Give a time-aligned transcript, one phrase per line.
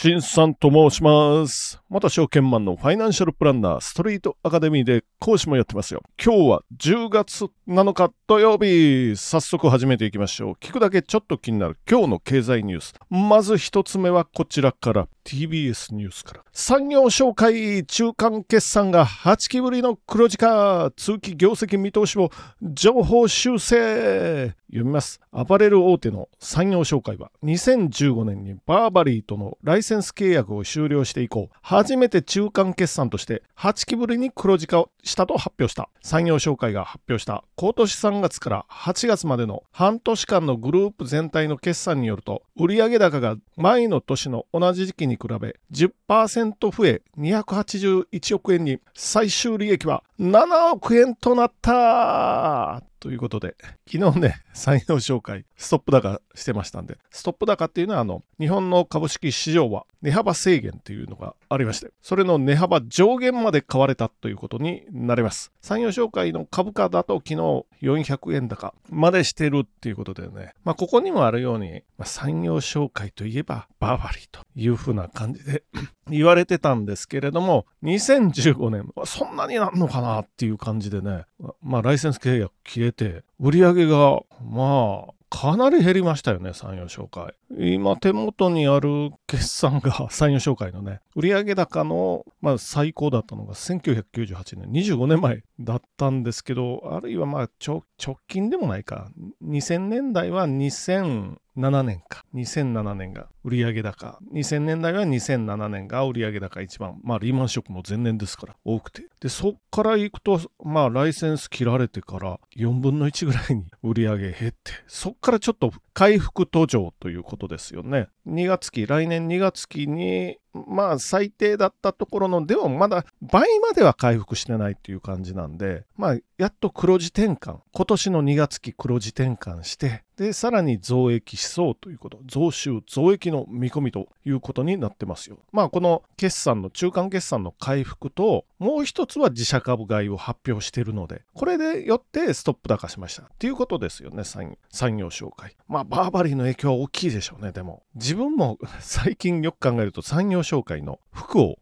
[0.00, 1.82] しんさんと申します。
[1.88, 6.04] 元証券マンのファイナンシャルプランナーストリートアカデミーで講師もやってますよ。
[6.24, 9.16] 今日は10月7日土曜日。
[9.16, 10.52] 早速始めていきましょう。
[10.60, 12.94] 聞くだけちょっと気になる今日の経済ニュース。
[13.10, 16.44] まず一つ目はこちらから TBS ニュースから。
[16.52, 20.92] 産業紹介中間決算が8期ぶりの黒字化。
[20.96, 22.30] 通期業績見通しを
[22.62, 24.54] 情報修正。
[24.68, 25.20] 読みます。
[25.32, 35.88] アパレル大手の産業紹介は2015年にバーバリーとのライセセンス契約を終了して以降、初めて中間決算として8期ぶりに黒字化したと発表した。
[36.02, 37.42] 産業紹介が発表した。
[37.56, 48.80] 今年3月から8月までの半年間のグループ全体の決算によると、売上高が前の年の同じ時期に比べ10%増え281億円に。
[48.94, 53.56] 最終利益は7億円となったということで、
[53.90, 65.52] 昨日ね、 産業紹介、ストップ高してましたんで、ストップ高っていうのは、あの、日本の株式市場は値幅制限っていうのがありまして、それの値幅上限まで買われたということになります。
[65.60, 75.64] 産業紹介の株価だと昨日400円高までしてるっていうことでね、まあ、ここにもあるように、まあ、産業紹介といえばバーバリーというふうな感じで
[76.10, 81.24] 言われてたんですけれども、2015年、そんなになんのかなっていう感じでね、
[81.62, 87.34] まあ、ライセンス契約消えて、売り上げが、まあ、かなり減りましたよね、産業紹介。
[87.56, 97.82] 今手元にある決算が産業紹介のね、売上高の、まあ、最高だったのが1998年、25年前だったんですけど、あるいはまあ直
[98.28, 99.10] 近でもないか、
[99.44, 101.38] 2000年代は2007
[101.82, 109.06] 年か、2007年が売上高、2000年代は2007年が売上高一番、まあリーマンショックも前年ですから多くて。
[109.20, 118.08] で、そっから行くと、まあライセンス切られてから4分の1ぐらいに売上減って、そっからちょっと回復途上ということですよね。
[118.28, 135.38] 2月期、来年2月期に、まあ最低だったところの、でもまだ倍までは回復してないっていう感じなんで、まあやっと黒字転換、今年の2月期黒字転換して、で、さらに増益しそうということ、増収、増益の見込みということになってますよ。
[135.52, 144.56] まあこの決算の、中間決算の回復と、もう一つは自社株買いを発表しているので、これでよってストップ高しましたっていうことですよね、産
[144.96, 145.54] 業紹介。
[145.68, 147.84] まあバーバリーの影響は大きいでしょうね、でも。
[147.94, 151.58] 自分も 最近よく考えると産業紹介の服を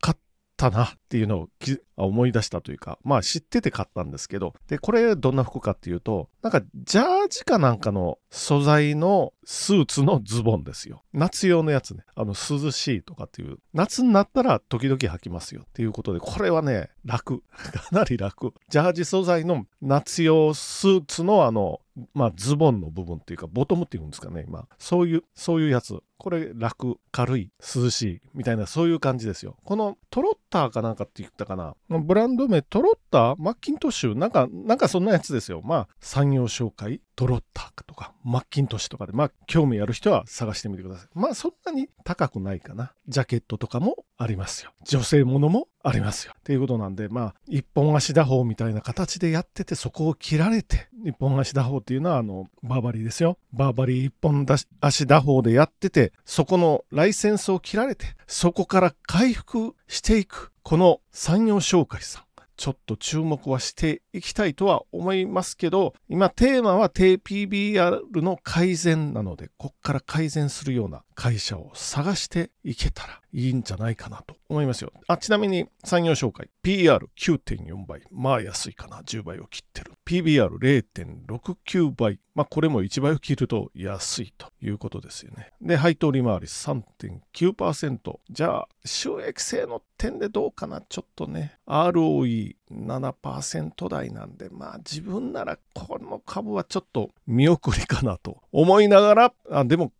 [0.00, 0.16] 買っ
[0.56, 1.48] たなっていうのを
[1.96, 11.02] 思い出したというか、まあ知ってて買ったんですけど、で、これどんな服かっていうと、なんかジャージかなんかの素材のスーツのズボンですよ。
[11.12, 12.04] 夏用のやつね。
[12.14, 17.42] あの涼しいとかっていう、夏になったら時々履きますよっていうことで、これはね、楽。
[17.72, 18.54] かなり楽。
[18.68, 21.80] ジャージ素材の夏用スーツのあの、
[22.14, 24.66] まあズボンの部分っていうか、ボトムっていうんですかね、今。
[24.78, 26.02] そういう、そういうやつ。
[26.18, 29.56] これ楽、軽い、涼しい、みたいなそういう感じですよ。
[29.64, 31.74] このトロッターかなんかって言ったかな。
[31.90, 33.36] ブランド名トロッター？
[33.38, 34.16] マッキントッシュ？
[34.16, 35.60] なんか、なんかそんなやつですよ。
[35.62, 37.02] まあ、産業紹介？
[37.16, 41.08] トロッターとか、マッキントッシュとかで、まあ、興味ある人は探してみてください。
[41.14, 42.92] まあ、そんなに高くないかな。
[43.08, 44.72] ジャケットとかもありますよ。
[44.84, 46.34] 女性ものもありますよ。
[46.38, 53.38] っていうことなんで、まあ、一本足打法みたいな形でやってて、そこを切られて、一本足打法っていうのは、あの、バーバリーですよ。
[53.52, 54.44] バーバリー一本
[54.80, 62.26] 足打法でやってて、そこのライセンスを切られて、そこから回復していく、この産業紹介さん。
[62.56, 74.90] ちょっと注目はしていきたいとは思いますけど、今テーマは低 PBR の改善なので、こっから改善するような会社を探していけたらいいんじゃないかなと思いますよ。
[75.08, 78.00] あ、ちなみに産業紹介、PR9.4 倍。
[78.10, 79.02] まあ安いかな。
[79.02, 79.92] 10倍を切ってる。
[80.06, 82.18] PBR0.69 倍。
[82.34, 85.50] まあこれも1倍を切ると安いということですよね。
[85.60, 88.18] で、配当利回り3.9%。
[88.30, 90.80] じゃあ、収益性の点でどうかな？
[90.80, 91.58] ちょっとね。
[91.66, 99.92] ROE 7%台なんで、まあ自分ならこの株はちょっと見送りかなと思いながら、あでも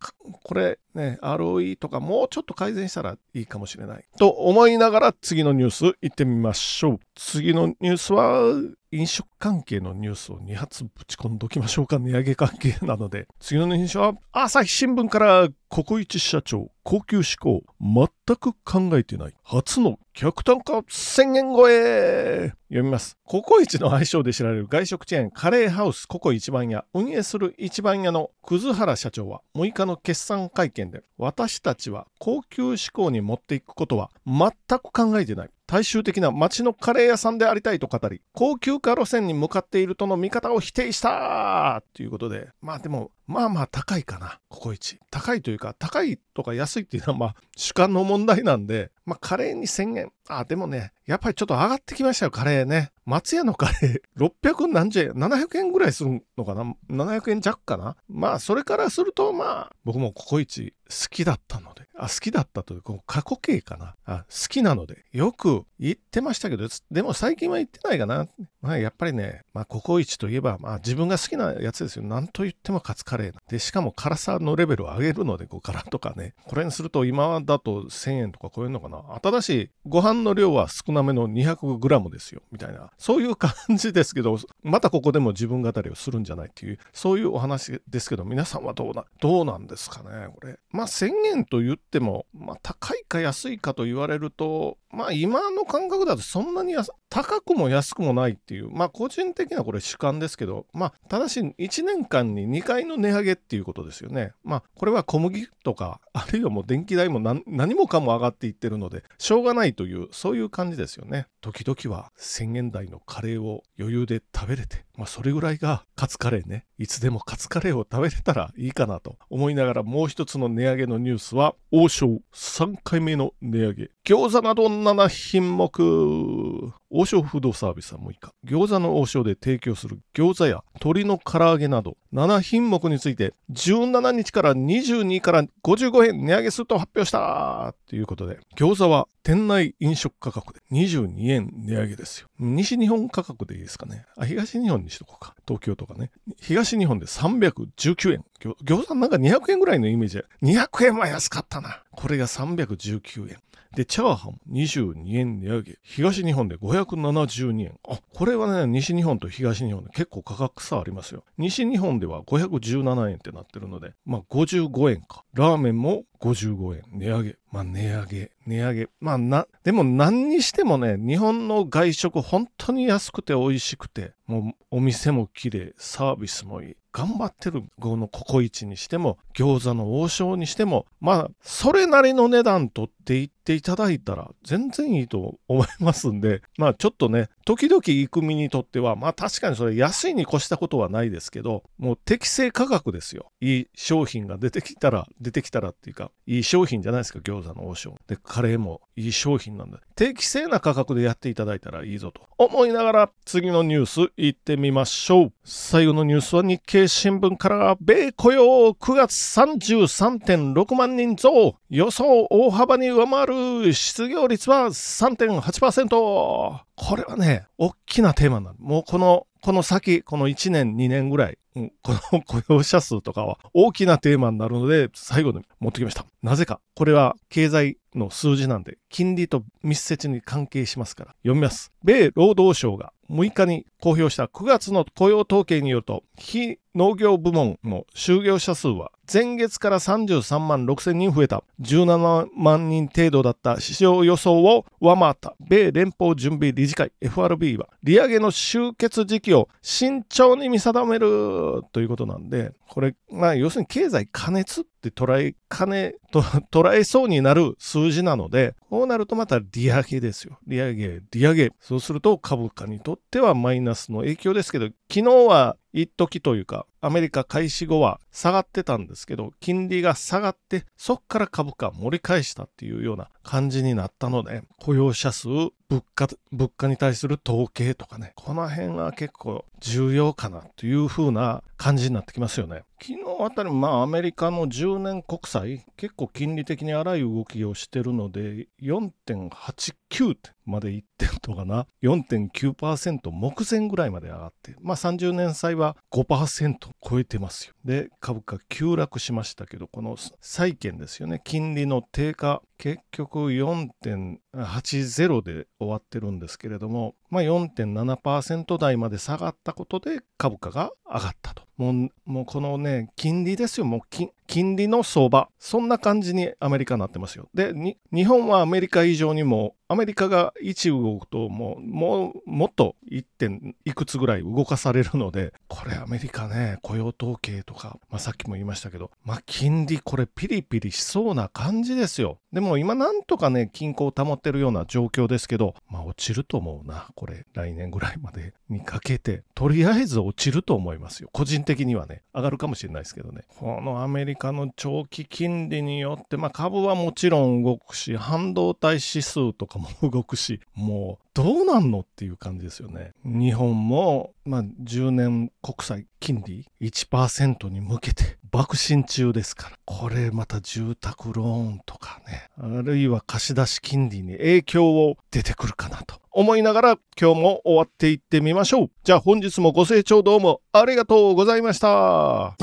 [0.43, 4.05] これね、ROE とかもうちょっと改善したらいいかもしれない。
[4.17, 6.99] と思いながら次のニュース行ってみましょう。
[7.15, 8.53] 次のニュースは
[8.91, 11.99] 飲食関係のニュースを2発ぶち込んどきましょうか。
[11.99, 13.27] 値上げ関係なので。
[13.39, 18.07] 次のニュースは朝日新聞からココイチ社長高級志向全
[18.37, 23.17] く考えてない初の客単価1000円超え読みます。
[23.25, 35.49] ココイチの愛称で知られる外食チェーンカレーハウスココ一番屋運営する一番屋の葛原社長は6日の決算会見で私たちは高級志向に持っていくことは全く考えてない。
[35.67, 44.97] 大衆的な街のカレー屋さんでありたいと語り、高級化路線に向かっているとの見方を否定したということで、まあでも、まあまあ高いかな、ココイチ。
[45.11, 50.11] 高いというか、高いとか安いっていうのはまあ主観の問題なんで、まあカレーに1000円。
[50.27, 52.91] あ、でもね、やっぱりちょっと上がってきましたよ、カレーね。
[53.05, 57.95] 松屋のカレー、 600何十円、700円ぐらいするのかな ?700 円弱かな？
[58.09, 63.95] まあ、それからすると、まあ、僕もココイチ好きだったので、あ、好きだったという、この過去形かな？
[64.05, 68.27] あ、好きなので、よく言ってましたけど、でも最近は言ってないかな。
[68.61, 72.03] まあ、やっぱりね、まあ、ココイチといえば、まあ、自分が好きなやつですよ。
[72.03, 76.33] なんと言ってもカツカレーで、しかも辛さのレベルを上げるので、5辛とかね。
[76.45, 78.96] これにすると、今だと1000円とか超えるのかな？
[79.23, 82.91] 新しいご飯の量は少なめの 200g ですよ、みたいな。
[82.97, 90.59] そういう感じですけど、またここでも自分語りをするんじゃないっていう、そういうお話ですけど、皆さんはどうな、どうなんですかね、これ。
[90.71, 96.73] まあ、1000円と言っても、まあ、高いか安いかと言われると、まあ、今の感覚だとそんなに
[97.09, 104.31] 高くも安くもないっていう、まあ、個人的なこれ主観ですけど、まあ、ただし1年間に2回の値上げっていうことですよね。
[104.43, 111.27] まあ、これは小麦とか、あるいはもう電気代も何もかも上がっていってるので、でしょうがないという、そういう感じですよね。
[111.41, 116.65] 時々は1000円台のカレーを余裕で食べれて、まあ、それぐらいがカツカレーね。
[116.77, 123.91] いつでもカツカレーを食べれたらいいかなと思いながら、もう一つの値上げのニュースは、王将3回目の値上げ。
[124.05, 126.73] 餃子など7品目。
[126.89, 142.29] 王将フードサービスは6日、餃子の王将で提供する餃子や鶏の唐揚げなど7品目について17日から22から55円値上げすると発表したということで、餃子は店内飲食価格で22円値上げですよ。
[142.39, 144.05] 西日本価格でいいですかね。
[144.15, 145.35] あ、東日本にしとこうか。
[145.45, 146.11] 東京とかね。
[146.39, 148.23] 東日本で319円。
[148.63, 151.83] 餃子なんか200円ぐらいのイメージで、200円は安かったな。
[151.91, 153.37] これが319円。
[153.75, 155.77] で、チャーハン22円値上げ。
[155.83, 157.79] 東日本で500円572円。
[157.87, 161.23] あ、これはね、西日本と東日本で結構価格差ありますよ。
[161.37, 165.23] 西日本では517円ってなってるので、まあ55円か。
[165.33, 167.35] ラーメンも55円値上げ。
[167.51, 168.89] まあ値上げ、値上げ。
[168.99, 176.75] まあな、でも何にしてもね、日本の外食本当に安くて美味しくて、もうお店も綺麗、サービスもいい。
[176.91, 193.31] 頑張ってるこのココイチにしても、餃子の王将にしても、まあ、それなりの値段取っていっていただいたら全然いいと思いますんで、まあちょっとね、時々行く身にとっては、まあ確かにそれ安いに越したことはないですけど、もう適正価格ですよ。
[193.39, 197.95] いい商品が出てきたら、出てきたらっていうか、いい商品じゃないですか、餃子の王将。
[198.05, 205.33] で、カレーもいい商品なんで、適正な価格でやっていただいたらいいぞと思いながら、次のニュース行ってみましょう。
[205.45, 213.27] 最後のニュースは日経新聞から米雇用9月33.6万人増予想大幅に上回
[213.63, 218.57] る失業率は3.8%これはね大きなテーマになる。
[218.59, 226.05] もうこのこの先この1年2年ぐらい、うん、この 雇用者数とかは大きなテーマになるので最後に持ってきました。
[226.21, 231.71] なぜかこれは経済の数字なんで金利と密接に関係しますから読みます。
[231.83, 241.43] 米労働省が6日に公表した9月の雇用統計によると、非農業部門の就業者数は前月から33万6千人増えた。
[241.61, 246.91] 17万人程度だった市場予想を上回った米連邦準備理事会。
[247.01, 256.21] FRB は利上げの終結時期を慎重に見定めるということなんでこれまあ要するに経済過熱って捉えかねと
[256.51, 260.37] 捉えそうになる数字なのでこうなるとまた利上げですよ。
[260.45, 261.51] 利上げ利上げ。
[261.61, 275.27] そうすると株価にとってはマイナスの影響ですけど昨日は一時というか、アメリカ開始後は下がってたんですけど、金利が下がって、そこから株価盛り返したっていうような感じになったので、雇用者数、
[275.69, 282.63] 物価、物価に対する統計とかね、この辺は結構重要かなという風な感じになってきますよね。
[282.79, 297.53] 昨日あたり、まあアメリカの10年国債、結構金利的に荒い動きをしてるので、4.89までいってるとかな、4.9%目前ぐらいまで上がって、まあ30年債は5%超えてますよ。
[297.65, 311.43] で、株価急落しましたけど、この債券ですよね、金利の低下、結局4.80で終わってるんですけれども、まあ、4.7%台まで下がったことで株価が上がったと。
[311.57, 313.65] もう、もうこのね、金利ですよ。
[313.65, 313.81] もう
[314.27, 317.29] 金利の相場、そんな感じにアメリカになってますよ。
[317.33, 317.53] で、
[317.91, 332.19] 日本はアメリカ以上にもアメリカが1動くともう、もう、もっと1点いくつぐらい動かされるので、これアメリカね、雇用統計とか、まあ、さっきも言いましたけど、まあ、金利これピリピリしそうな感じですよ。
[332.31, 336.87] でもも今なんとかね、均衡を保ってるような状況ですけど、まあ落ちると思うな。
[336.95, 341.09] これ来年ぐらいまで にかけて、とりあえず落ちると思いますよ。
[341.11, 343.23] 個人的にはね、上がるかもしれないですけどね。
[343.39, 352.91] このアメリカの長期金利によって、まあ株はもちろん動くし、半導体指数とかも動くし、もうどうなんのっていう感じですよね。
[353.03, 359.57] 日本も、まあ、10年国債金利1%に向けて爆心中ですから。
[359.65, 368.71] これまた住宅ローンとかね、あるいは貸し出し金利に影響を出てくるかなと思いながら今日も終わっていってみましょう。
[368.83, 372.35] じゃあ本日もご清聴どうもありがとうございました。